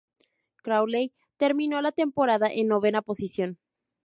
[0.63, 3.59] Crawley terminó la temporada en novena posición.